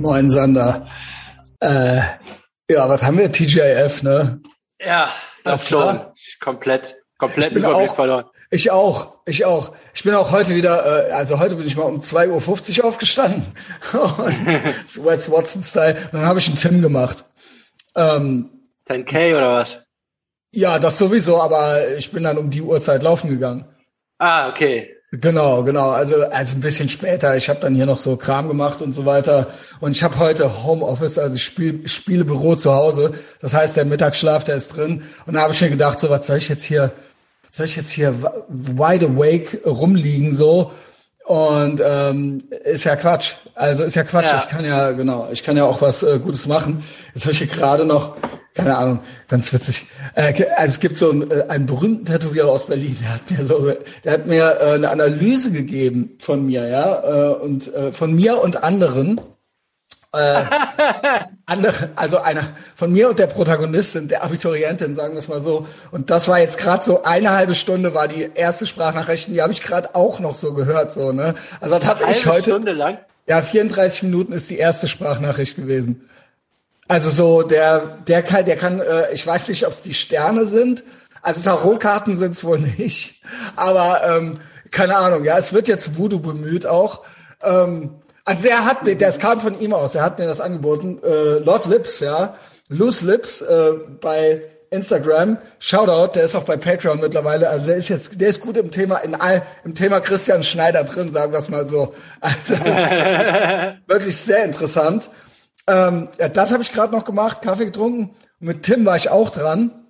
[0.00, 0.86] Moin Sander.
[1.60, 2.00] Äh,
[2.70, 3.30] ja, was haben wir?
[3.30, 4.40] TGIF, ne?
[4.80, 5.10] Ja,
[5.44, 6.00] das schon.
[6.40, 8.24] Komplett, komplett Überblick auch, verloren.
[8.50, 9.74] Ich auch, ich auch.
[9.92, 13.46] Ich bin auch heute wieder, äh, also heute bin ich mal um 2.50 Uhr aufgestanden.
[13.92, 16.08] Wes Watson-Style.
[16.12, 17.26] Dann habe ich einen Tim gemacht.
[17.94, 18.48] Ähm,
[18.88, 19.82] 10K oder was?
[20.50, 23.66] Ja, das sowieso, aber ich bin dann um die Uhrzeit laufen gegangen.
[24.16, 24.96] Ah, okay.
[25.12, 25.90] Genau, genau.
[25.90, 27.36] Also also ein bisschen später.
[27.36, 29.48] Ich habe dann hier noch so Kram gemacht und so weiter.
[29.80, 33.12] Und ich habe heute Homeoffice, also ich spiel, spiele Büro zu Hause.
[33.40, 35.02] Das heißt, der Mittagsschlaf, der ist drin.
[35.26, 36.92] Und da habe ich mir gedacht, so was soll ich jetzt hier,
[37.48, 38.14] was soll ich jetzt hier
[38.48, 40.70] wide awake rumliegen so?
[41.24, 43.34] Und ähm, ist ja Quatsch.
[43.56, 44.30] Also ist ja Quatsch.
[44.30, 44.38] Ja.
[44.38, 46.84] Ich kann ja genau, ich kann ja auch was äh, Gutes machen.
[47.14, 48.16] Jetzt habe ich hier gerade noch
[48.54, 49.86] keine Ahnung, ganz witzig.
[50.14, 53.44] Äh, also es gibt so einen, äh, einen berühmten Tätowierer aus Berlin, der hat mir
[53.46, 53.72] so,
[54.04, 59.20] der hat mir äh, eine Analyse gegeben von mir, ja, und von mir und anderen.
[60.12, 60.42] Äh,
[61.46, 62.42] andere, also einer
[62.74, 65.66] von mir und der Protagonistin, der Abiturientin, sagen wir es mal so.
[65.92, 69.52] Und das war jetzt gerade so eine halbe Stunde war die erste Sprachnachrichten, die habe
[69.52, 71.34] ich gerade auch noch so gehört, so ne.
[71.60, 72.50] Also das habe ich heute.
[72.50, 72.98] Stunde lang.
[73.28, 76.08] Ja, 34 Minuten ist die erste Sprachnachricht gewesen.
[76.90, 80.44] Also so der der kann der kann äh, ich weiß nicht, ob es die Sterne
[80.44, 80.82] sind.
[81.22, 83.22] Also Tarotkarten sind es wohl nicht,
[83.54, 84.40] aber ähm,
[84.72, 85.22] keine Ahnung.
[85.22, 87.04] Ja, es wird jetzt Voodoo bemüht auch.
[87.44, 87.90] Ähm,
[88.24, 89.94] also der hat mir, das kam von ihm aus.
[89.94, 90.98] Er hat mir das angeboten.
[91.04, 92.34] Äh, Lord Lips, ja,
[92.68, 95.38] Loose Lips äh, bei Instagram.
[95.60, 97.50] Shoutout, der ist auch bei Patreon mittlerweile.
[97.50, 100.82] Also der ist jetzt, der ist gut im Thema in all, im Thema Christian Schneider
[100.82, 101.94] drin, sagen wir es mal so.
[102.20, 102.54] Also
[103.86, 105.08] wirklich sehr interessant.
[105.66, 108.16] Ähm, ja, das habe ich gerade noch gemacht, Kaffee getrunken.
[108.40, 109.86] Und mit Tim war ich auch dran,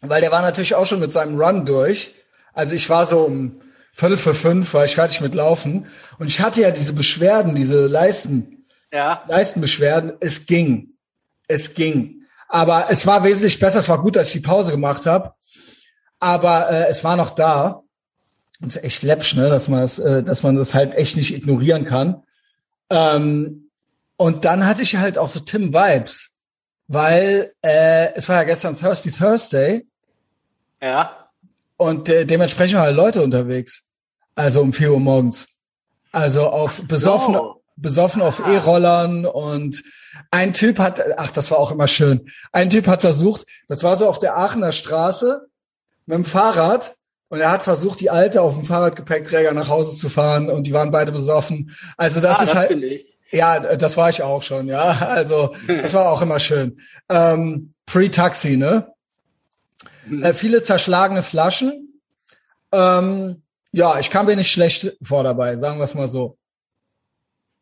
[0.00, 2.14] weil der war natürlich auch schon mit seinem Run durch.
[2.52, 3.60] Also ich war so um
[3.92, 5.88] Viertel für fünf, war ich fertig mit Laufen.
[6.18, 9.22] Und ich hatte ja diese Beschwerden, diese Leisten, ja.
[9.28, 10.12] Leistenbeschwerden.
[10.20, 10.94] Es ging.
[11.48, 12.22] Es ging.
[12.48, 13.80] Aber es war wesentlich besser.
[13.80, 15.34] Es war gut, dass ich die Pause gemacht habe.
[16.20, 17.82] Aber äh, es war noch da.
[18.60, 19.48] Das ist echt läppsch, ne?
[19.48, 22.22] dass, man das, äh, dass man das halt echt nicht ignorieren kann.
[22.90, 23.67] Ähm,
[24.18, 26.32] und dann hatte ich halt auch so Tim Vibes,
[26.88, 29.86] weil äh, es war ja gestern Thirsty Thursday.
[30.82, 31.30] Ja.
[31.76, 33.84] Und äh, dementsprechend waren halt Leute unterwegs.
[34.34, 35.46] Also um vier Uhr morgens.
[36.10, 37.62] Also auf besoffen, so.
[37.76, 38.50] besoffen auf ah.
[38.50, 39.84] E-Rollern und
[40.32, 42.28] ein Typ hat, ach, das war auch immer schön.
[42.50, 45.46] Ein Typ hat versucht, das war so auf der Aachener Straße
[46.06, 46.96] mit dem Fahrrad
[47.28, 50.72] und er hat versucht, die Alte auf dem Fahrradgepäckträger nach Hause zu fahren und die
[50.72, 51.76] waren beide besoffen.
[51.96, 53.06] Also das ah, ist das halt.
[53.30, 54.78] Ja, das war ich auch schon, ja.
[55.08, 56.80] Also das war auch immer schön.
[57.08, 58.92] Ähm, Pre-Taxi, ne?
[60.06, 60.22] Mhm.
[60.24, 62.00] Äh, viele zerschlagene Flaschen.
[62.72, 66.38] Ähm, ja, ich kam mir nicht schlecht vor dabei, sagen wir es mal so.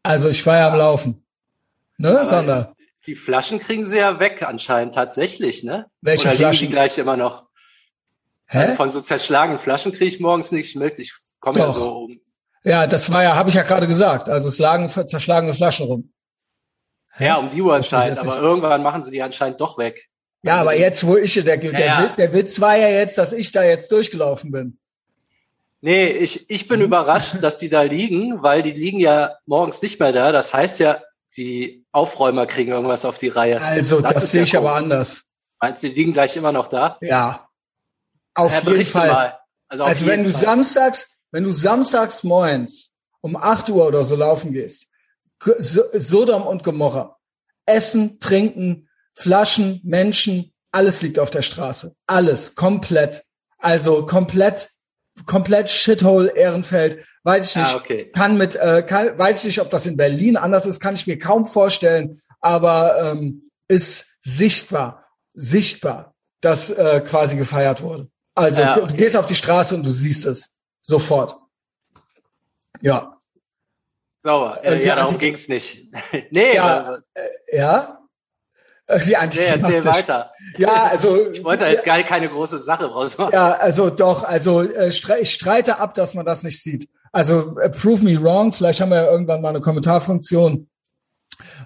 [0.03, 1.25] Also ich war ja am Laufen.
[1.99, 2.77] Ne, Aber Sander?
[3.07, 5.87] Die Flaschen kriegen sie ja weg anscheinend tatsächlich, ne?
[6.01, 6.67] Welche Oder Flaschen?
[6.67, 7.47] die gleich immer noch?
[8.47, 8.59] Hä?
[8.59, 10.99] Also von so zerschlagenen Flaschen kriege ich morgens nichts mit.
[10.99, 12.21] Ich komme ja so um
[12.67, 14.29] ja, das war ja, habe ich ja gerade gesagt.
[14.29, 16.13] Also es lagen zerschlagene Flaschen rum.
[17.19, 20.09] Ja, um die Uhrzeit, aber irgendwann machen sie die anscheinend doch weg.
[20.43, 22.09] Ja, also, aber jetzt, wo ich, der, der, ja.
[22.09, 24.79] der Witz war ja jetzt, dass ich da jetzt durchgelaufen bin.
[25.81, 26.87] Nee, ich, ich bin mhm.
[26.87, 30.33] überrascht, dass die da liegen, weil die liegen ja morgens nicht mehr da.
[30.33, 31.01] Das heißt ja,
[31.37, 33.61] die Aufräumer kriegen irgendwas auf die Reihe.
[33.63, 35.25] Also, das, das sehe ich aber anders.
[35.61, 36.99] Meinst du, die liegen gleich immer noch da?
[37.01, 37.49] Ja.
[38.35, 39.39] Auf ja, jeden Fall.
[39.69, 40.41] Also, auf also wenn du Fall.
[40.41, 44.87] samstags, wenn du samstags morgens um 8 Uhr oder so laufen gehst,
[45.41, 47.17] Sodom und Gomorra,
[47.67, 51.95] Essen, Trinken, Flaschen, Menschen, alles liegt auf der Straße.
[52.07, 53.25] Alles, komplett.
[53.59, 54.71] Also komplett,
[55.25, 56.99] komplett Shithole Ehrenfeld.
[57.25, 57.75] Weiß ich nicht.
[57.75, 58.11] Ah, okay.
[58.13, 61.07] Kann mit, äh, kann, weiß ich nicht, ob das in Berlin anders ist, kann ich
[61.07, 68.09] mir kaum vorstellen, aber ähm, ist sichtbar, sichtbar, dass äh, quasi gefeiert wurde.
[68.35, 68.87] Also ja, okay.
[68.87, 70.53] du gehst auf die Straße und du siehst es.
[70.87, 71.37] Sofort.
[72.81, 73.19] Ja.
[74.21, 74.65] Sauber.
[74.65, 75.89] Äh, ja, darum ging's nicht.
[76.31, 76.99] nee, ja.
[77.15, 77.99] Äh, ja?
[78.87, 80.31] Äh, die Anti nee, erzähl weiter.
[80.59, 81.33] Ja, also.
[81.33, 83.33] ich wollte jetzt gar keine große Sache raus machen.
[83.33, 84.91] Ja, also doch, also äh,
[85.21, 86.89] ich streite ab, dass man das nicht sieht.
[87.11, 90.69] Also äh, prove me wrong, vielleicht haben wir ja irgendwann mal eine Kommentarfunktion.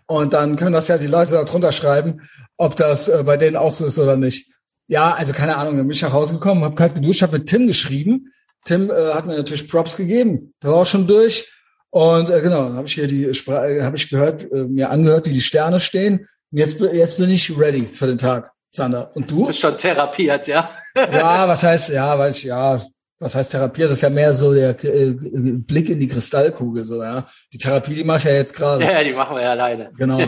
[0.07, 3.57] Und dann können das ja die Leute da drunter schreiben, ob das äh, bei denen
[3.57, 4.51] auch so ist oder nicht.
[4.87, 7.51] Ja, also keine Ahnung, dann bin ich nach Hause gekommen, habe kalt geduscht, habe mit
[7.51, 8.33] Tim geschrieben
[8.65, 10.55] Tim äh, hat mir natürlich Props gegeben.
[10.63, 11.51] Der war auch schon durch.
[11.91, 15.27] Und äh, genau, dann habe ich hier die Sprache, habe ich gehört, äh, mir angehört,
[15.27, 16.29] wie die Sterne stehen.
[16.53, 19.11] Und jetzt, jetzt bin ich ready für den Tag, Sander.
[19.15, 19.41] Und du?
[19.41, 20.71] Du bist schon therapiert, ja?
[20.97, 22.81] ja, was heißt, ja, weiß ich, ja,
[23.21, 23.83] was heißt Therapie?
[23.83, 27.29] Das ist ja mehr so der äh, Blick in die Kristallkugel, so, ja.
[27.53, 28.85] Die Therapie, die mache ich ja jetzt gerade.
[28.85, 29.91] Ja, die machen wir ja alleine.
[29.99, 30.21] Genau.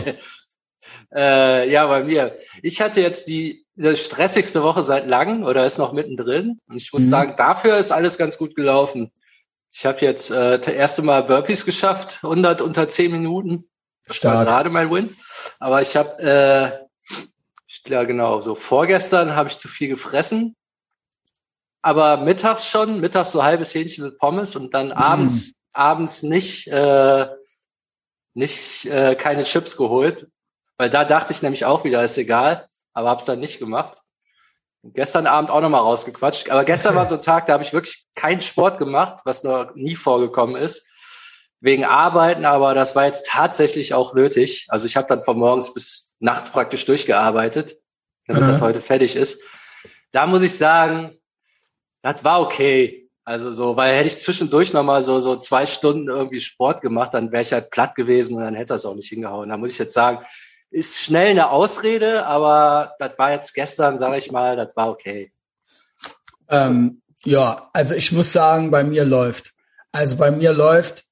[1.15, 2.35] äh, ja, bei mir.
[2.61, 6.59] Ich hatte jetzt die, die stressigste Woche seit langem oder ist noch mittendrin.
[6.67, 7.09] Und ich muss mhm.
[7.09, 9.11] sagen, dafür ist alles ganz gut gelaufen.
[9.71, 13.67] Ich habe jetzt äh, das erste Mal Burpees geschafft, 100 unter 10 Minuten.
[14.05, 14.45] Das Stark.
[14.45, 15.15] gerade mein Win.
[15.59, 17.17] Aber ich habe, äh,
[17.83, 20.55] glaube genau, so vorgestern habe ich zu viel gefressen.
[21.81, 24.93] Aber mittags schon, mittags so halbes Hähnchen mit Pommes und dann mm.
[24.93, 27.27] abends, abends nicht, äh,
[28.35, 30.27] nicht äh, keine Chips geholt.
[30.77, 33.99] Weil da dachte ich nämlich auch wieder, ist egal, aber hab's dann nicht gemacht.
[34.81, 36.49] Und gestern Abend auch nochmal rausgequatscht.
[36.49, 39.75] Aber gestern war so ein Tag, da habe ich wirklich keinen Sport gemacht, was noch
[39.75, 40.85] nie vorgekommen ist
[41.63, 44.65] wegen Arbeiten, aber das war jetzt tatsächlich auch nötig.
[44.67, 47.77] Also ich habe dann von morgens bis nachts praktisch durchgearbeitet,
[48.27, 48.47] damit mhm.
[48.49, 49.41] das heute fertig ist.
[50.11, 51.17] Da muss ich sagen,
[52.01, 53.09] das war okay.
[53.23, 57.31] Also so, weil hätte ich zwischendurch nochmal so, so zwei Stunden irgendwie Sport gemacht, dann
[57.31, 59.47] wäre ich halt platt gewesen und dann hätte das auch nicht hingehauen.
[59.47, 60.19] Da muss ich jetzt sagen,
[60.73, 65.31] ist schnell eine Ausrede, aber das war jetzt gestern, sage ich mal, das war okay.
[66.49, 69.53] Ähm, ja, also ich muss sagen, bei mir läuft.
[69.91, 71.05] Also bei mir läuft,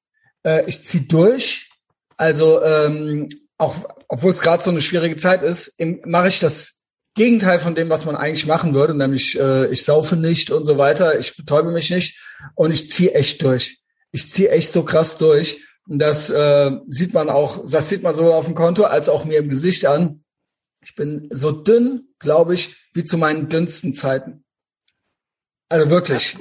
[0.43, 1.69] äh, ich zieh durch.
[2.17, 5.75] Also ähm, auch obwohl es gerade so eine schwierige Zeit ist,
[6.05, 6.81] mache ich das
[7.15, 10.77] Gegenteil von dem, was man eigentlich machen würde, nämlich äh, ich saufe nicht und so
[10.77, 12.19] weiter, ich betäube mich nicht
[12.55, 13.79] und ich ziehe echt durch.
[14.11, 15.65] Ich ziehe echt so krass durch.
[15.93, 19.39] Das äh, sieht man auch, das sieht man sowohl auf dem Konto als auch mir
[19.39, 20.23] im Gesicht an.
[20.81, 24.45] Ich bin so dünn, glaube ich, wie zu meinen dünnsten Zeiten.
[25.67, 26.37] Also wirklich.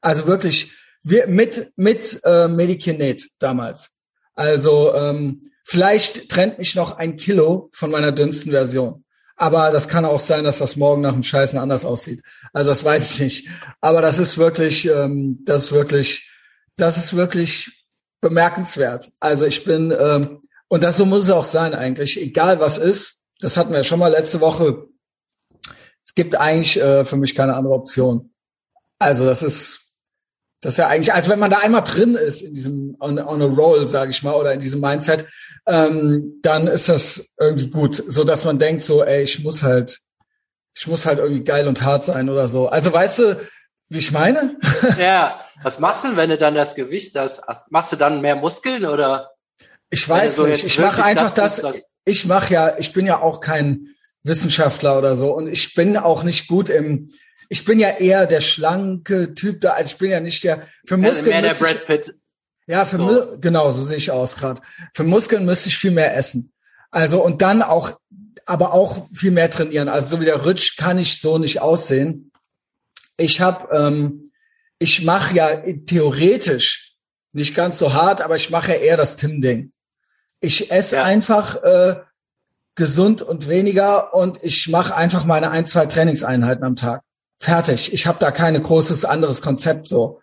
[0.00, 0.72] Also wirklich,
[1.04, 3.90] wir, mit, mit äh, Medikinet damals.
[4.34, 9.04] Also ähm, vielleicht trennt mich noch ein Kilo von meiner dünnsten Version.
[9.36, 12.22] Aber das kann auch sein, dass das morgen nach dem Scheißen anders aussieht.
[12.52, 13.48] Also das weiß ich nicht.
[13.80, 16.28] Aber das ist wirklich, ähm, das ist wirklich,
[16.76, 17.79] das ist wirklich
[18.20, 19.10] bemerkenswert.
[19.20, 23.22] Also ich bin, ähm, und das so muss es auch sein eigentlich, egal was ist.
[23.40, 24.86] Das hatten wir ja schon mal letzte Woche.
[26.04, 28.32] Es gibt eigentlich äh, für mich keine andere Option.
[28.98, 29.80] Also das ist,
[30.60, 33.40] das ist ja eigentlich, also wenn man da einmal drin ist in diesem on, on
[33.40, 35.24] a roll, sage ich mal, oder in diesem Mindset,
[35.66, 40.00] ähm, dann ist das irgendwie gut, so dass man denkt so, ey, ich muss halt,
[40.76, 42.68] ich muss halt irgendwie geil und hart sein oder so.
[42.68, 43.40] Also weißt du,
[43.90, 44.56] wie ich meine?
[44.98, 47.42] Ja, was machst du, wenn du dann das Gewicht hast?
[47.70, 49.32] Machst du dann mehr Muskeln oder?
[49.90, 50.64] Ich weiß so nicht.
[50.64, 51.56] Ich mache einfach das.
[51.56, 53.88] das ich mache ja, ich bin ja auch kein
[54.22, 57.10] Wissenschaftler oder so und ich bin auch nicht gut im
[57.52, 60.96] ich bin ja eher der schlanke Typ da, also ich bin ja nicht der für
[60.96, 61.32] Muskeln.
[61.34, 62.14] Also mehr der Brad Pitt.
[62.66, 63.38] Ja, für so.
[63.40, 64.62] genau, so sehe ich aus gerade.
[64.94, 66.52] Für Muskeln müsste ich viel mehr essen.
[66.92, 67.98] Also und dann auch,
[68.46, 69.88] aber auch viel mehr trainieren.
[69.88, 72.29] Also so wie der Rutsch kann ich so nicht aussehen.
[73.20, 74.30] Ich habe, ähm,
[74.78, 75.56] ich mache ja
[75.86, 76.94] theoretisch
[77.32, 79.72] nicht ganz so hart, aber ich mache ja eher das Tim-Ding.
[80.40, 81.04] Ich esse ja.
[81.04, 81.96] einfach äh,
[82.74, 87.02] gesund und weniger und ich mache einfach meine ein, zwei Trainingseinheiten am Tag.
[87.38, 87.92] Fertig.
[87.92, 90.20] Ich habe da keine großes anderes Konzept so.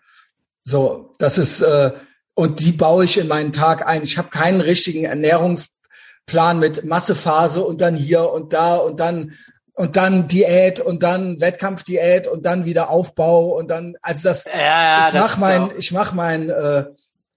[0.62, 1.92] So, das ist äh,
[2.34, 4.02] und die baue ich in meinen Tag ein.
[4.02, 9.32] Ich habe keinen richtigen Ernährungsplan mit Massephase und dann hier und da und dann
[9.78, 14.58] und dann Diät und dann Wettkampfdiät und dann wieder Aufbau und dann also das ja,
[14.58, 16.84] ja, ich mache mein ich mache mein äh,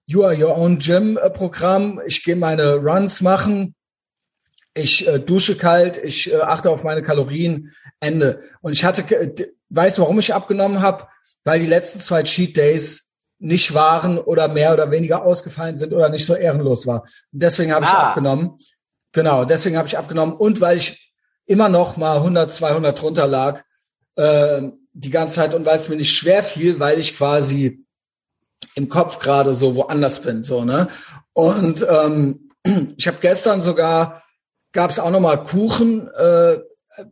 [0.06, 2.00] You Are Your Own Gym äh, Programm.
[2.04, 3.76] Ich gehe meine Runs machen.
[4.74, 5.96] Ich äh, dusche kalt.
[6.02, 7.72] Ich äh, achte auf meine Kalorien.
[8.00, 8.40] Ende.
[8.60, 9.04] Und ich hatte
[9.68, 11.06] weißt du, warum ich abgenommen habe?
[11.44, 13.06] Weil die letzten zwei Cheat Days
[13.38, 17.02] nicht waren oder mehr oder weniger ausgefallen sind oder nicht so ehrenlos war.
[17.02, 18.08] Und deswegen habe ich ah.
[18.08, 18.58] abgenommen.
[19.12, 21.11] Genau, deswegen habe ich abgenommen und weil ich
[21.46, 23.62] immer noch mal 100, 200 drunter lag
[24.16, 27.84] äh, die ganze Zeit und weil es mir nicht schwer fiel, weil ich quasi
[28.74, 30.88] im Kopf gerade so woanders bin, so ne.
[31.32, 32.50] Und ähm,
[32.96, 34.22] ich habe gestern sogar
[34.72, 36.58] gab es auch noch mal Kuchen äh,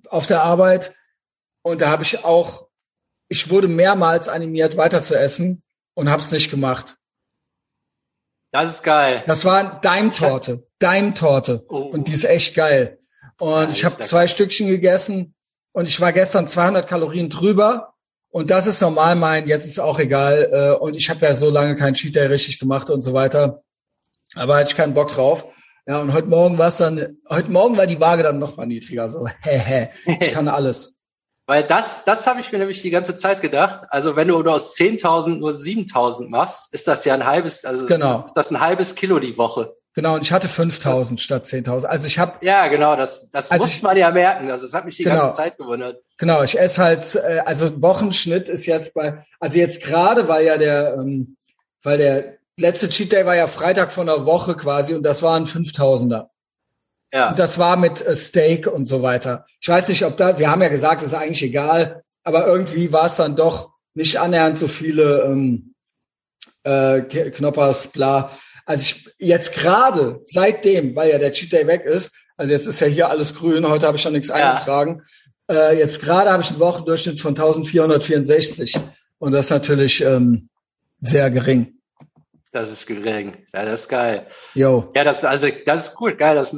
[0.08, 0.94] auf der Arbeit
[1.62, 2.68] und da habe ich auch,
[3.28, 5.62] ich wurde mehrmals animiert, weiter zu essen
[5.94, 6.96] und habe es nicht gemacht.
[8.52, 9.22] Das ist geil.
[9.26, 11.78] Das war Daimtorte, Daimtorte oh.
[11.78, 12.98] und die ist echt geil.
[13.40, 15.34] Und ja, ich habe zwei Stückchen gegessen
[15.72, 17.94] und ich war gestern 200 Kalorien drüber
[18.30, 20.48] und das ist normal mein, jetzt ist auch egal.
[20.52, 23.62] Äh, und ich habe ja so lange keinen Cheat Day richtig gemacht und so weiter.
[24.34, 25.46] Aber hatte ich keinen Bock drauf.
[25.86, 28.66] Ja, und heute Morgen war es dann, heute Morgen war die Waage dann noch mal
[28.66, 29.08] niedriger.
[29.08, 29.88] So, hä, hä,
[30.20, 30.96] ich kann alles.
[31.46, 33.84] Weil das, das habe ich mir nämlich die ganze Zeit gedacht.
[33.88, 38.22] Also wenn du aus 10.000 nur 7.000 machst, ist das ja ein halbes, also genau.
[38.24, 39.74] ist das ein halbes Kilo die Woche.
[39.94, 41.84] Genau, und ich hatte 5000 statt 10.000.
[41.86, 44.50] Also ich habe Ja, genau, das, das Also muss ich- man ja merken.
[44.50, 45.18] Also das hat mich die Genau.
[45.18, 46.00] ganze Zeit gewundert.
[46.16, 50.56] Genau, ich esse halt, äh, also Wochenschnitt ist jetzt bei, also jetzt gerade, weil ja
[50.58, 51.36] der, ähm,
[51.82, 55.46] weil der letzte Cheat Day war ja Freitag von der Woche quasi und das waren
[55.46, 56.28] 5000er.
[57.12, 57.30] Ja.
[57.30, 59.44] Und das war mit äh, Steak und so weiter.
[59.60, 63.06] Ich weiß nicht, ob da, wir haben ja gesagt, ist eigentlich egal, aber irgendwie war
[63.06, 65.74] es dann doch nicht annähernd so viele ähm,
[66.62, 68.30] äh, Knoppers, bla.
[68.70, 72.78] Also ich jetzt gerade seitdem, weil ja der Cheat Day weg ist, also jetzt ist
[72.80, 74.52] ja hier alles grün, heute habe ich schon nichts Ja.
[74.52, 75.02] eingetragen.
[75.50, 78.78] Äh, jetzt gerade habe ich einen Wochendurchschnitt von 1464
[79.18, 80.48] und das ist natürlich ähm,
[81.00, 81.80] sehr gering.
[82.52, 83.44] Das ist gering.
[83.52, 84.26] Ja, das ist geil.
[84.54, 84.92] Jo.
[84.94, 86.36] Ja, das, also, das ist cool, geil.
[86.36, 86.54] Das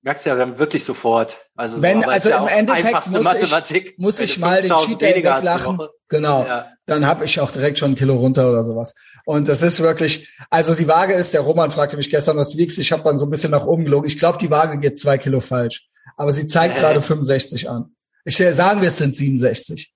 [0.00, 1.38] merkst du ja dann wirklich sofort.
[1.54, 3.98] Also, so, Wenn- aber also ja im Endeffekt muss ich- Mathematik.
[3.98, 5.78] muss Wenn ich mal den 5000 Cheat Day weglachen.
[6.08, 6.46] Genau.
[6.46, 6.68] Ja.
[6.86, 8.94] Dann habe ich auch direkt schon ein Kilo runter oder sowas.
[9.24, 12.78] Und das ist wirklich, also die Waage ist, der Roman fragte mich gestern, was wiegst?
[12.78, 14.06] Ich habe dann so ein bisschen nach oben gelogen.
[14.06, 15.86] Ich glaube, die Waage geht zwei Kilo falsch.
[16.16, 16.80] Aber sie zeigt Äh.
[16.80, 17.94] gerade 65 an.
[18.24, 19.92] Ich äh, sagen wir, es sind 67.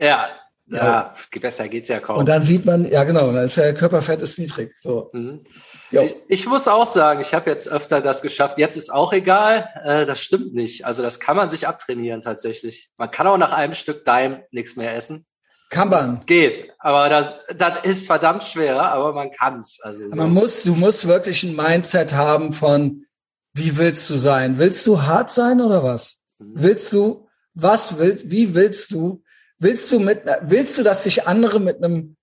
[0.00, 0.28] Ja,
[0.70, 2.18] ja, besser geht's ja kaum.
[2.18, 4.74] Und dann sieht man, ja genau, da ist ja Körperfett ist niedrig.
[4.78, 5.10] So.
[5.12, 5.44] Mhm.
[5.90, 8.58] Ich, ich muss auch sagen, ich habe jetzt öfter das geschafft.
[8.58, 9.70] Jetzt ist auch egal.
[9.82, 10.84] Äh, das stimmt nicht.
[10.84, 12.90] Also das kann man sich abtrainieren tatsächlich.
[12.98, 15.24] Man kann auch nach einem Stück Daim nichts mehr essen.
[15.68, 16.24] Kann man.
[16.24, 16.72] Geht.
[16.78, 19.78] Aber das, das ist verdammt schwer, aber man kann's.
[19.82, 20.16] Also so.
[20.16, 23.04] Man muss, du musst wirklich ein Mindset haben von,
[23.52, 24.58] wie willst du sein?
[24.58, 26.16] Willst du hart sein oder was?
[26.38, 26.52] Mhm.
[26.54, 29.22] Willst du, was willst, wie willst du,
[29.58, 32.16] willst du mit, willst du, dass sich andere mit einem,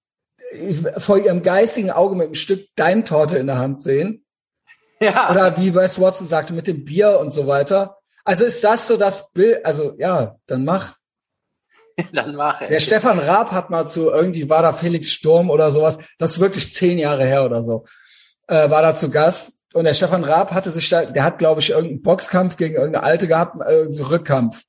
[0.97, 4.25] vor ihrem geistigen Auge mit einem Stück Daimtorte in der Hand sehen?
[4.99, 5.29] ja.
[5.29, 7.97] Oder wie Wes Watson sagte, mit dem Bier und so weiter?
[8.23, 10.95] Also ist das so das Bild, also ja, dann mach.
[12.13, 15.97] dann mache Der Stefan Raab hat mal zu, irgendwie war da Felix Sturm oder sowas,
[16.17, 17.85] das ist wirklich zehn Jahre her oder so,
[18.47, 19.53] äh, war da zu Gast.
[19.73, 23.03] Und der Stefan Raab hatte sich da, der hat, glaube ich, irgendeinen Boxkampf gegen irgendeine
[23.03, 24.63] Alte gehabt, äh, so Rückkampf.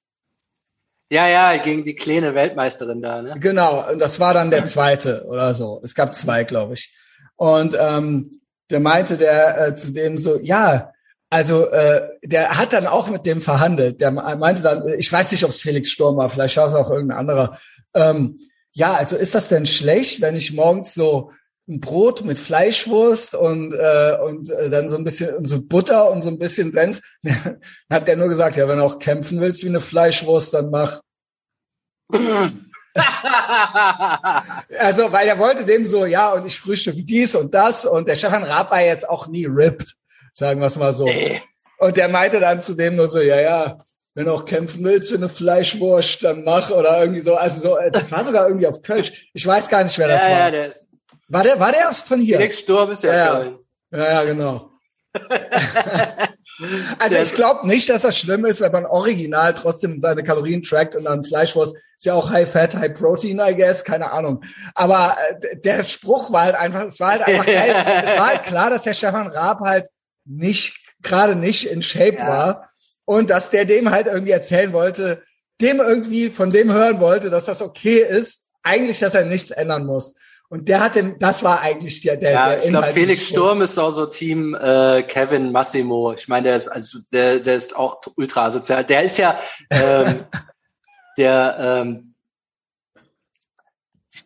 [1.11, 3.37] Ja, ja, gegen die kleine Weltmeisterin da, ne?
[3.39, 5.81] Genau, und das war dann der zweite oder so.
[5.85, 6.93] Es gab zwei, glaube ich.
[7.37, 8.41] Und ähm,
[8.71, 10.93] der meinte der äh, zu dem so, ja,
[11.31, 14.01] also äh, der hat dann auch mit dem verhandelt.
[14.01, 16.91] Der meinte dann, ich weiß nicht, ob es Felix Sturm war, vielleicht war es auch
[16.91, 17.59] irgendein anderer.
[17.95, 18.39] Ähm,
[18.73, 21.33] ja, also ist das denn schlecht, wenn ich morgens so
[21.69, 26.23] ein Brot mit Fleischwurst und äh, und äh, dann so ein bisschen so Butter und
[26.23, 27.01] so ein bisschen Senf.
[27.23, 30.71] Dann hat der nur gesagt, ja, wenn du auch kämpfen willst wie eine Fleischwurst, dann
[30.71, 31.01] mach.
[34.79, 38.15] Also, weil er wollte dem so, ja, und ich frühstücke dies und das und der
[38.15, 39.97] Stefan Raab war jetzt auch nie ripped,
[40.37, 41.07] sagen wir es mal so.
[41.07, 41.41] Ey.
[41.79, 43.79] Und der meinte dann zu dem nur so, ja, ja,
[44.15, 47.37] wenn du auch kämpfen willst für eine Fleischwurst, dann mach oder irgendwie so.
[47.37, 49.31] Also so, äh, das war sogar irgendwie auf Kölsch.
[49.33, 50.51] Ich weiß gar nicht, wer das ja, ja, war.
[50.51, 50.81] der ist,
[51.29, 52.37] War der, war der von hier?
[52.37, 53.59] Felix Sturm ist ja, Ja, ja.
[53.93, 54.71] Ja, ja, genau.
[56.99, 60.95] also ich glaube nicht, dass das schlimm ist, wenn man original trotzdem seine Kalorien trackt
[60.95, 64.45] und dann Fleischwurst ist ja auch High Fat, High Protein, I guess, keine Ahnung.
[64.75, 67.75] Aber äh, der Spruch war halt einfach, es war halt einfach geil.
[68.05, 69.87] es war halt klar, dass der Stefan Raab halt
[70.27, 72.29] nicht, gerade nicht in Shape Ja.
[72.29, 72.71] war
[73.05, 75.23] und dass der dem halt irgendwie erzählen wollte,
[75.61, 79.87] dem irgendwie von dem hören wollte, dass das okay ist, eigentlich, dass er nichts ändern
[79.87, 80.15] muss.
[80.49, 83.29] Und der hat den, das war eigentlich der, der, Ja, der ich glaube, Felix.
[83.29, 86.13] Sturm ist auch so Team äh, Kevin Massimo.
[86.13, 88.85] Ich meine, der ist also der, der ist auch ultra asozial.
[88.85, 89.39] Der ist ja
[89.71, 90.25] ähm,
[91.19, 92.06] der ähm,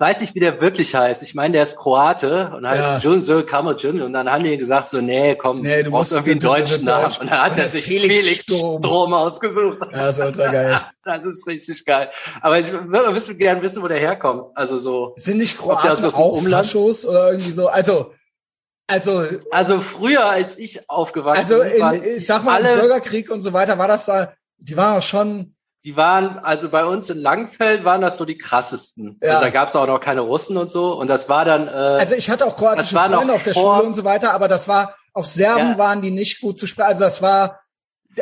[0.00, 1.22] weiß nicht, wie der wirklich heißt.
[1.22, 3.10] Ich meine, der ist Kroate und heißt Ja.
[3.10, 6.12] Jun Sö Kamojun und dann haben die gesagt so, nee, komm, Nee, du brauchst musst-
[6.12, 7.02] irgendwie einen deutschen Deutsch.
[7.02, 7.16] Namen.
[7.20, 8.82] Und dann hat er sich Felix Felix, Sturm.
[8.82, 9.12] Sturm.
[9.12, 9.78] ausgesucht.
[9.92, 10.80] Ja, das ist ultra geil.
[11.04, 12.08] Das ist richtig geil.
[12.40, 14.48] Aber ich würde wissen, gerne wissen, wo der herkommt.
[14.54, 16.66] Also so, Sind nicht Kroaten auch Umland?
[16.66, 17.68] Faschos oder irgendwie so?
[17.68, 18.12] Also,
[18.86, 22.80] also, also früher, als ich aufgewachsen also bin, waren in, ich sag mal, im alle
[22.80, 26.84] Bürgerkrieg und so weiter war das da, die waren auch schon, Die waren, also bei
[26.84, 29.18] uns in Langfeld waren das so die krassesten.
[29.22, 29.30] Ja.
[29.30, 30.92] Also da gab es auch noch keine Russen und so.
[30.92, 33.86] Und das war dann, äh, also ich hatte auch kroatische Freunde auf der vor- Schule
[33.88, 35.78] und so weiter, aber das war, auf Serben Ja.
[35.78, 36.88] waren die nicht gut zu sprechen.
[36.90, 37.60] Also das war,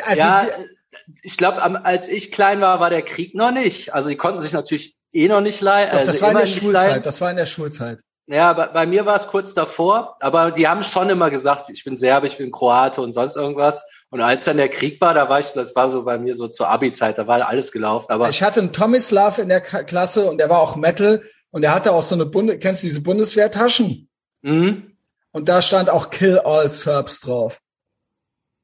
[0.03, 3.93] also ja, die, ich glaube, als ich klein war, war der Krieg noch nicht.
[3.93, 5.91] Also die konnten sich natürlich eh noch nicht leihen.
[5.91, 7.01] doch, Also das war in der Schulzeit, leihen.
[7.03, 7.99] das war in der Schulzeit.
[8.31, 11.83] Ja, bei, bei mir war es kurz davor, aber die haben schon immer gesagt, ich
[11.83, 13.87] bin Serbe, ich bin Kroate und sonst irgendwas.
[14.11, 16.47] Und als dann der Krieg war, da war ich, das war so bei mir so
[16.47, 18.11] zur Abi-Zeit, da war alles gelaufen.
[18.11, 21.63] Aber Ich hatte einen Tomislav in der K Klasse und der war auch Metal und
[21.63, 24.07] der hatte auch so eine Bunde, kennst du diese Bundeswehrtaschen?
[24.43, 24.95] mhm.
[25.31, 27.59] Und da stand auch Kill All Serbs drauf.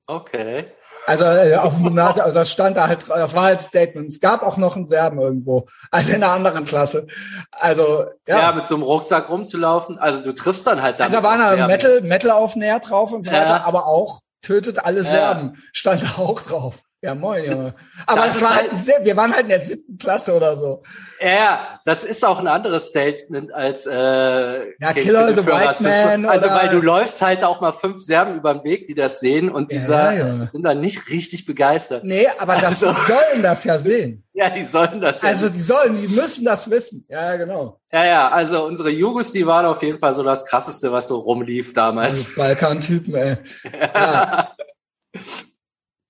[0.08, 0.66] okay.
[1.06, 4.10] Also äh, auf dem Gymnasium, also das stand da halt, das war halt Statement.
[4.10, 7.08] Es gab auch noch einen Serben irgendwo, also in einer anderen Klasse.
[7.52, 10.00] Also ja, ja mit so einem Rucksack rumzulaufen.
[10.00, 11.00] Also du triffst dann halt.
[11.00, 13.66] Also da war da Metal, Metal aufnäher drauf und so weiter, ja.
[13.66, 15.62] aber auch tötet alle Serben ja.
[15.74, 16.85] stand da auch drauf.
[17.06, 17.76] Ja, moin, Junge.
[18.08, 20.82] Aber das, das war halt, sehr, wir waren halt in der siebten Klasse oder so.
[21.22, 26.26] Ja, das ist auch ein anderes Statement als äh, ja, Killer the White Man.
[26.26, 29.50] Also weil du läufst halt auch mal fünf Serben über den Weg, die das sehen
[29.50, 30.46] und die ja, ja.
[30.52, 32.04] sind dann nicht richtig begeistert.
[32.04, 34.22] Nee, aber das, also, die sollen das ja sehen.
[34.38, 35.30] Ja, die sollen das ja.
[35.30, 37.06] Also die sollen, die müssen das wissen.
[37.08, 37.80] Ja, genau.
[37.90, 41.20] Ja, ja, also unsere Jugos, die waren auf jeden Fall so das krasseste, was so
[41.20, 42.26] rumlief damals.
[42.26, 43.38] Also Balkan-Typen, ey.
[43.96, 44.52] ja.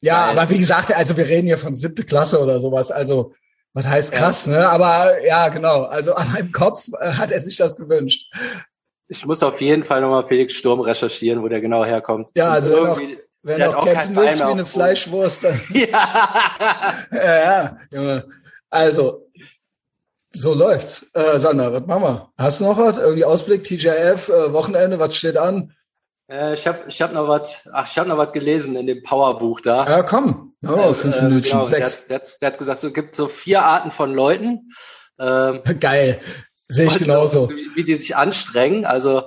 [0.05, 2.91] Ja, aber wie gesagt, also wir reden hier von siebte Klasse oder sowas.
[2.91, 3.33] Also
[3.73, 4.51] was heißt krass, ja.
[4.51, 4.69] ne?
[4.69, 5.83] Aber ja, genau.
[5.83, 8.31] Also an meinem Kopf äh, hat er sich das gewünscht.
[9.07, 12.29] Ich muss auf jeden Fall nochmal Felix Sturm recherchieren, wo der genau herkommt.
[12.35, 15.43] Ja, also irgendwie, wenn du auch kämpfen willst wie eine Fleischwurst.
[15.43, 16.93] Dann ja.
[17.11, 18.23] ja, ja.
[18.69, 19.27] Also,
[20.33, 21.07] so läuft's.
[21.13, 22.29] Äh, Sander, was machen wir?
[22.37, 22.97] Hast du noch was?
[22.97, 25.74] Irgendwie Ausblick, TJF, äh, Wochenende, was steht an?
[26.29, 29.03] Äh, ich habe ich hab noch was, ach, ich habe noch was gelesen in dem
[29.03, 29.85] Powerbuch da.
[29.87, 30.55] Ja, komm.
[30.67, 32.07] Oh, fünf äh, Minuten, genau, sechs.
[32.07, 34.71] Der, der, der, hat gesagt, es gibt so vier Arten von Leuten.
[35.19, 36.19] Ähm, Geil.
[36.67, 37.47] Sehe ich genauso.
[37.47, 38.85] So, wie, wie die sich anstrengen.
[38.85, 39.23] Also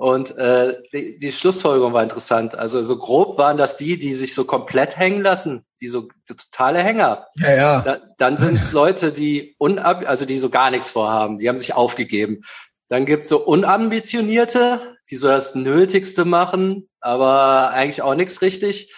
[0.00, 2.54] und äh, die, die Schlussfolgerung war interessant.
[2.54, 6.36] Also so grob waren das die, die sich so komplett hängen lassen, die so die
[6.36, 7.26] totale Hänger.
[7.34, 7.80] Ja, ja.
[7.82, 11.58] Da, dann sind es Leute, die unab, also die so gar nichts vorhaben, die haben
[11.58, 12.40] sich aufgegeben.
[12.88, 18.92] Dann gibt's so unambitionierte, die so das Nötigste machen, aber eigentlich auch nichts richtig.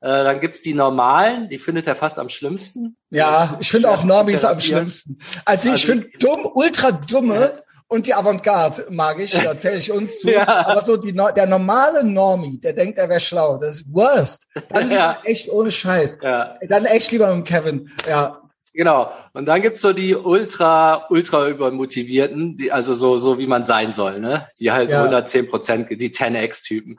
[0.00, 2.96] Äh, dann gibt's die normalen, die findet er fast am schlimmsten.
[3.08, 5.18] Ja, ich finde auch Normis am schlimmsten.
[5.46, 9.90] Also, also ich finde dumm, ultra dumme und die Avantgarde mag ich, da zähle ich
[9.90, 10.30] uns zu.
[10.32, 10.46] ja.
[10.46, 14.46] Aber so die, der normale Normie, der denkt, er wäre schlau, das ist worst.
[14.68, 15.18] Dann ja.
[15.24, 16.18] echt ohne Scheiß.
[16.20, 16.58] Ja.
[16.68, 17.90] Dann echt lieber mit Kevin.
[18.06, 18.42] Ja,
[18.74, 19.12] Genau.
[19.32, 23.92] Und dann gibt's so die ultra, ultra übermotivierten, die, also so, so wie man sein
[23.92, 24.48] soll, ne?
[24.58, 24.98] Die halt ja.
[24.98, 26.98] 110 Prozent, die 10x-Typen.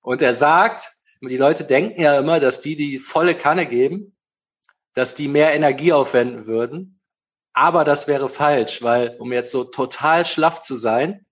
[0.00, 4.16] Und er sagt, die Leute denken ja immer, dass die die volle Kanne geben,
[4.94, 7.00] dass die mehr Energie aufwenden würden.
[7.52, 11.26] Aber das wäre falsch, weil um jetzt so total schlaff zu sein,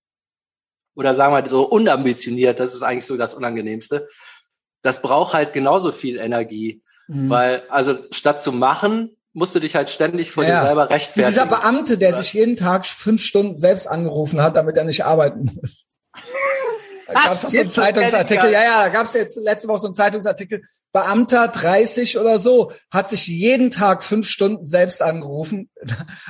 [0.96, 4.08] oder sagen wir so unambitioniert, das ist eigentlich so das Unangenehmste,
[4.82, 6.82] das braucht halt genauso viel Energie.
[7.06, 7.30] Mhm.
[7.30, 10.54] Weil, also statt zu machen, musst du dich halt ständig vor ja.
[10.54, 11.26] dir selber rechtfertigen.
[11.26, 15.04] Wie dieser Beamte, der sich jeden Tag fünf Stunden selbst angerufen hat, damit er nicht
[15.04, 15.86] arbeiten muss.
[17.06, 18.50] Da gab es so einen Zeitungsartikel.
[18.50, 20.62] Ja, ja, da gab es jetzt letzte Woche so einen Zeitungsartikel.
[20.90, 25.70] Beamter 30 oder so hat sich jeden Tag fünf Stunden selbst angerufen.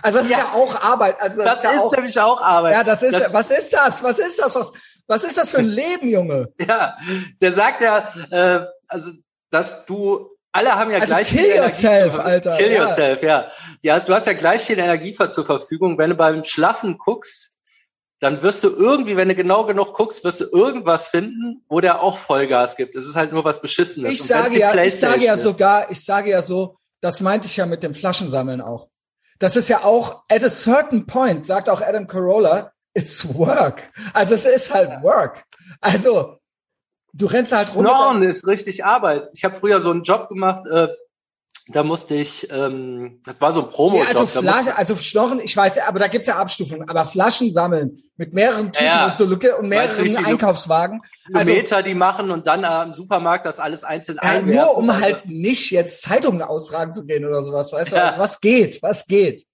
[0.02, 0.38] Also das ja.
[0.38, 1.20] ist ja auch Arbeit.
[1.20, 2.72] Also das, das ist, ja auch, nämlich auch Arbeit.
[2.72, 3.12] Ja, das ist.
[3.12, 4.02] Das, was ist das?
[4.02, 4.54] Was ist das?
[4.56, 4.72] Was,
[5.06, 6.48] was ist das für ein Leben, Junge?
[6.58, 6.96] Ja,
[7.40, 9.12] der sagt ja, äh, also
[9.50, 12.30] dass du alle haben ja also gleich kill viel yourself, Energie.
[12.30, 12.56] Alter.
[12.56, 12.78] Kill ja.
[12.78, 13.50] yourself, ja.
[13.82, 13.98] ja.
[13.98, 15.98] Du hast ja gleich viel Energie zur Verfügung.
[15.98, 17.56] Wenn du beim Schlafen guckst,
[18.20, 22.00] dann wirst du irgendwie, wenn du genau genug guckst, wirst du irgendwas finden, wo der
[22.00, 22.94] auch Vollgas gibt.
[22.94, 24.14] Es ist halt nur was Beschissenes.
[24.14, 27.66] Ich sage ja, ich sage ja sogar, ich sage ja so, das meinte ich ja
[27.66, 28.88] mit dem Flaschensammeln auch.
[29.40, 33.90] Das ist ja auch, at a certain point, sagt auch Adam Carolla, it's work.
[34.12, 35.44] Also es ist halt work.
[35.80, 36.38] Also,
[37.14, 37.84] du rennst halt rum.
[37.84, 39.28] Snorren ist richtig Arbeit.
[39.32, 40.88] Ich habe früher so einen Job gemacht, äh,
[41.68, 44.12] da musste ich, ähm, das war so ein Promo-Job.
[44.12, 48.02] Ja, also Flasche, also Schnorren, ich weiß, aber da gibt's ja Abstufungen, aber Flaschen sammeln
[48.16, 51.00] mit mehreren Typen ja, und so Lücke und mehreren du, Einkaufswagen.
[51.26, 54.62] Kilometer, also, die machen und dann äh, im Supermarkt das alles einzeln ja, einwerfen.
[54.62, 58.40] Nur um halt nicht jetzt Zeitungen austragen zu gehen oder sowas, weißt du, also, was
[58.40, 59.46] geht, was geht.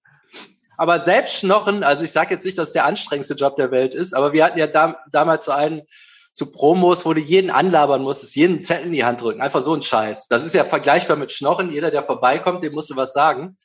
[0.77, 4.15] Aber selbst Schnorren, also ich sage jetzt nicht, dass der anstrengendste Job der Welt ist,
[4.15, 5.83] aber wir hatten ja da, damals so einen,
[6.33, 9.41] zu Promos, wo du jeden anlabern musstest, jeden Zettel in die Hand drücken.
[9.41, 10.29] Einfach so ein Scheiß.
[10.29, 11.73] Das ist ja vergleichbar mit Schnorren.
[11.73, 13.57] Jeder, der vorbeikommt, dem musst du was sagen.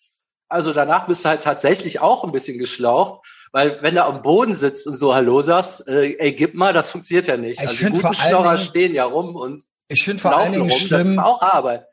[0.47, 4.53] Also danach bist du halt tatsächlich auch ein bisschen geschlaucht, weil wenn du am Boden
[4.53, 7.61] sitzt und so Hallo sagst, äh, ey, gib mal, das funktioniert ja nicht.
[7.61, 10.79] Ich also die guten Schnorrer stehen ja rum und ich finde vor allen Dingen rum.
[10.79, 11.85] schlimm, das ist auch Arbeit.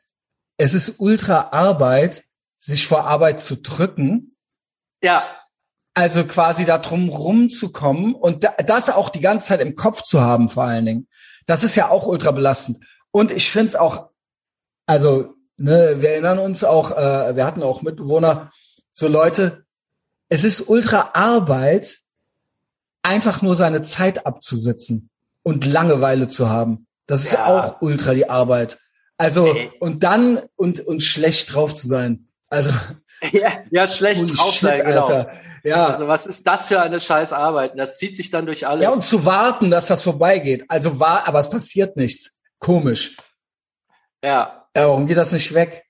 [0.57, 2.23] Es ist ultra Arbeit,
[2.57, 4.35] sich vor Arbeit zu drücken.
[5.01, 5.23] Ja.
[5.93, 10.49] Also quasi da drum rumzukommen und das auch die ganze Zeit im Kopf zu haben,
[10.49, 11.07] vor allen Dingen.
[11.45, 12.79] Das ist ja auch ultra belastend.
[13.11, 14.09] Und ich finde es auch,
[14.87, 18.51] also, ne, wir erinnern uns auch, äh, wir hatten auch Mitbewohner,
[18.91, 19.65] so Leute,
[20.29, 21.99] es ist ultra Arbeit,
[23.03, 25.09] einfach nur seine Zeit abzusitzen
[25.43, 26.87] und Langeweile zu haben.
[27.05, 27.45] Das ist ja.
[27.45, 28.79] auch ultra die Arbeit.
[29.17, 32.27] Also, und dann, und, und schlecht drauf zu sein.
[32.49, 32.71] Also.
[33.31, 35.05] Ja, ja schlecht drauf sein, genau.
[35.05, 35.31] Alter.
[35.63, 35.87] Ja.
[35.87, 37.73] Also was ist das für eine scheiß Arbeit?
[37.77, 38.83] Das zieht sich dann durch alles.
[38.83, 40.65] Ja, und zu warten, dass das vorbeigeht.
[40.67, 42.37] Also war, aber es passiert nichts.
[42.59, 43.15] Komisch.
[44.23, 44.67] Ja.
[44.75, 45.85] Ja, warum geht das nicht weg?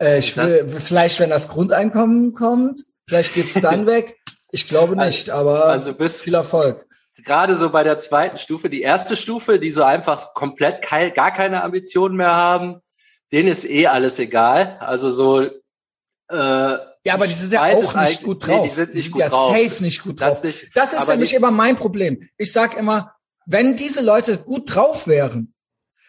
[0.00, 4.16] Äh, ich will, vielleicht, wenn das Grundeinkommen kommt, vielleicht geht's dann weg.
[4.50, 6.86] Ich glaube also, nicht, aber also bis viel Erfolg.
[7.24, 11.32] Gerade so bei der zweiten Stufe, die erste Stufe, die so einfach komplett kein, gar
[11.32, 12.80] keine Ambitionen mehr haben,
[13.32, 14.76] denen ist eh alles egal.
[14.80, 15.42] Also so
[16.28, 18.62] äh, ja, aber die sind ja auch nicht gut drauf.
[18.62, 20.40] Nee, die sind nicht die gut sind ja safe nicht gut drauf.
[20.40, 22.28] Das, nicht, das ist nämlich immer mein Problem.
[22.36, 23.14] Ich sag immer,
[23.46, 25.54] wenn diese Leute gut drauf wären,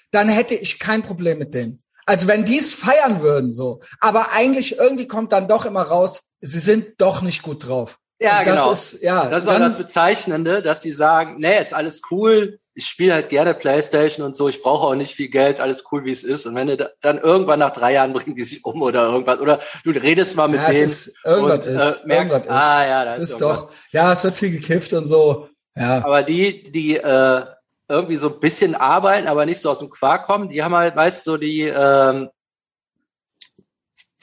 [0.09, 1.83] dann hätte ich kein Problem mit denen.
[2.07, 3.81] Also wenn die es feiern würden, so.
[3.99, 7.99] Aber eigentlich irgendwie kommt dann doch immer raus, sie sind doch nicht gut drauf.
[8.19, 8.71] Ja, das genau.
[8.71, 12.85] Ist, ja, das ist auch das Bezeichnende, dass die sagen, nee, ist alles cool, ich
[12.85, 16.11] spiele halt gerne Playstation und so, ich brauche auch nicht viel Geld, alles cool, wie
[16.11, 16.45] es ist.
[16.45, 19.59] Und wenn du dann irgendwann nach drei Jahren bringen die sich um oder irgendwas, oder
[19.83, 23.05] du redest mal mit ja, denen ist, irgendwas und ist, äh, merkst, irgendwas ah ja,
[23.05, 25.49] da ist, ist doch, ja, es wird viel gekifft und so.
[25.75, 26.05] Ja.
[26.05, 27.45] Aber die, die äh,
[27.89, 30.95] irgendwie so ein bisschen arbeiten, aber nicht so aus dem Quark kommen, die haben halt
[30.95, 32.29] meist so die, ähm,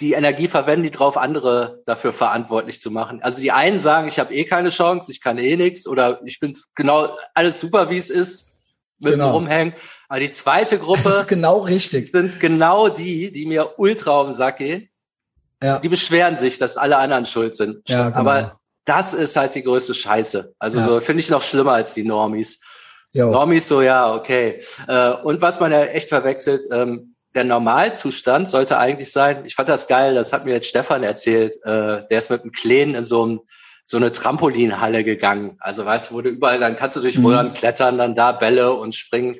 [0.00, 3.22] die Energie verwenden, die drauf, andere dafür verantwortlich zu machen.
[3.22, 6.40] Also die einen sagen, ich habe eh keine Chance, ich kann eh nichts oder ich
[6.40, 8.54] bin genau alles super, wie es ist,
[8.98, 9.32] mit genau.
[9.32, 9.74] rumhängen.
[10.08, 12.10] Aber die zweite Gruppe genau richtig.
[12.12, 14.88] sind genau die, die mir ultra auf den Sack gehen.
[15.62, 15.78] Ja.
[15.78, 17.88] Die beschweren sich, dass alle anderen schuld sind.
[17.88, 18.18] Ja, genau.
[18.18, 20.54] Aber das ist halt die größte Scheiße.
[20.58, 20.84] Also ja.
[20.84, 22.60] so finde ich noch schlimmer als die Normis.
[23.12, 23.30] Jo.
[23.30, 24.60] Normis so, ja, okay.
[24.88, 29.68] Äh, und was man ja echt verwechselt, ähm, der Normalzustand sollte eigentlich sein, ich fand
[29.68, 33.04] das geil, das hat mir jetzt Stefan erzählt, äh, der ist mit einem Kleen in
[33.04, 33.40] so, einem,
[33.84, 35.56] so eine Trampolinhalle gegangen.
[35.58, 37.26] Also weißt du, wo du überall, dann kannst du durch mhm.
[37.26, 39.36] Röhren klettern, dann da Bälle und springen.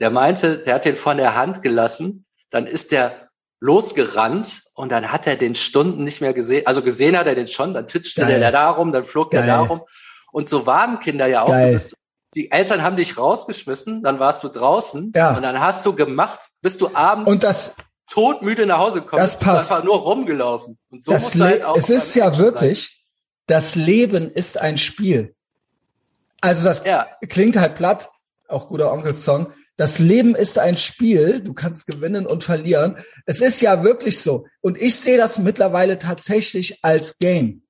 [0.00, 5.12] Der meinte, der hat den von der Hand gelassen, dann ist der losgerannt und dann
[5.12, 6.66] hat er den Stunden nicht mehr gesehen.
[6.66, 8.40] Also gesehen hat er den schon, dann titschte Geil.
[8.40, 9.44] der da rum, dann flog Geil.
[9.44, 9.82] der da rum.
[10.32, 11.54] Und so waren Kinder ja auch.
[11.54, 11.94] Du bist
[12.34, 15.36] die Eltern haben dich rausgeschmissen, dann warst du draußen ja.
[15.36, 17.74] und dann hast du gemacht, bis du abends und das,
[18.10, 19.24] todmüde nach Hause kommst.
[19.24, 19.70] Das passt.
[19.70, 20.78] einfach nur rumgelaufen.
[20.90, 22.96] Und so das halt auch es ist ja wirklich, sein.
[23.46, 25.34] das Leben ist ein Spiel.
[26.40, 27.06] Also das ja.
[27.28, 28.10] klingt halt platt,
[28.48, 29.52] auch guter Onkel-Song.
[29.76, 32.98] Das Leben ist ein Spiel, du kannst gewinnen und verlieren.
[33.24, 34.46] Es ist ja wirklich so.
[34.60, 37.62] Und ich sehe das mittlerweile tatsächlich als Game.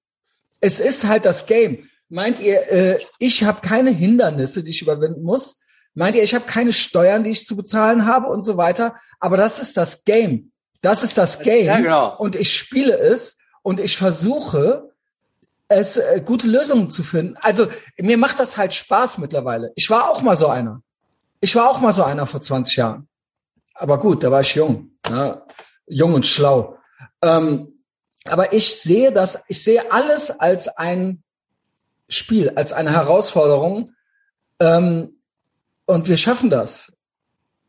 [0.60, 1.88] Es ist halt das Game.
[2.10, 5.56] Meint ihr, äh, ich habe keine Hindernisse, die ich überwinden muss?
[5.94, 8.96] Meint ihr, ich habe keine Steuern, die ich zu bezahlen habe und so weiter?
[9.20, 10.50] Aber das ist das Game.
[10.82, 11.66] Das ist das Game.
[11.66, 12.16] Ja, genau.
[12.18, 14.90] Und ich spiele es und ich versuche,
[15.68, 17.36] es äh, gute Lösungen zu finden.
[17.40, 19.72] Also mir macht das halt Spaß mittlerweile.
[19.76, 20.82] Ich war auch mal so einer.
[21.40, 23.08] Ich war auch mal so einer vor 20 Jahren.
[23.74, 24.90] Aber gut, da war ich jung.
[25.08, 25.46] Ja,
[25.86, 26.76] jung und schlau.
[27.22, 27.84] Ähm,
[28.24, 31.22] aber ich sehe das, ich sehe alles als ein
[32.10, 33.94] Spiel, als eine Herausforderung.
[34.60, 35.22] Ähm,
[35.86, 36.92] und wir schaffen das.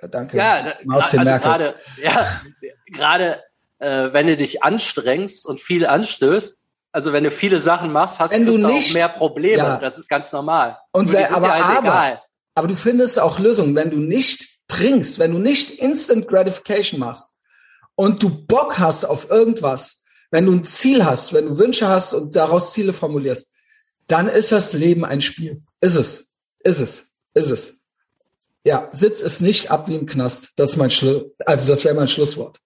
[0.02, 0.38] Ja, danke.
[0.38, 2.42] Ja, also gerade, ja,
[2.88, 3.44] gerade
[3.80, 6.58] äh, wenn du dich anstrengst und viel anstößt,
[6.92, 9.58] also wenn du viele Sachen machst, hast wenn du nicht, auch mehr Probleme.
[9.58, 9.78] Ja.
[9.78, 10.78] Das ist ganz normal.
[10.92, 12.22] Und wer, aber, halt aber,
[12.56, 17.34] aber du findest auch Lösungen, wenn du nicht trinkst, wenn du nicht Instant Gratification machst
[17.96, 20.02] und du Bock hast auf irgendwas,
[20.32, 23.50] wenn du ein Ziel hast, wenn du Wünsche hast und daraus Ziele formulierst,
[24.08, 25.62] dann ist das Leben ein Spiel.
[25.80, 26.32] Ist es.
[26.60, 27.14] Ist es.
[27.34, 27.82] Ist es.
[28.64, 30.52] Ja, sitz es nicht ab wie im Knast.
[30.56, 32.60] Das ist mein Schluss, also das wäre mein Schlusswort.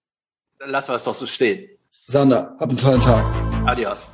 [0.60, 1.70] Dann lassen wir es doch so stehen.
[2.06, 3.26] Sander, hab einen tollen Tag.
[3.66, 4.14] Adios.